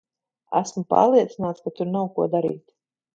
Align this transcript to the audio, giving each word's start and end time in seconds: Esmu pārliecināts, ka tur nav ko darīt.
Esmu 0.59 0.81
pārliecināts, 0.93 1.65
ka 1.65 1.73
tur 1.81 1.91
nav 1.97 2.09
ko 2.17 2.25
darīt. 2.37 2.65